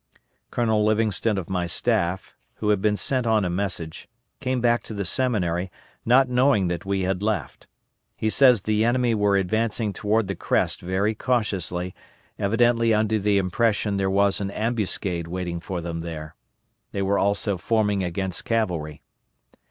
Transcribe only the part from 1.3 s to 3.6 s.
of my staff, who had been sent on a